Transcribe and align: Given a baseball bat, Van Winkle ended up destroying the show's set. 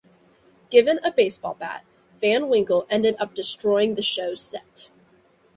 Given 0.71 0.99
a 1.03 1.11
baseball 1.11 1.53
bat, 1.53 1.85
Van 2.19 2.49
Winkle 2.49 2.87
ended 2.89 3.15
up 3.19 3.35
destroying 3.35 3.93
the 3.93 4.01
show's 4.01 4.41
set. 4.41 4.89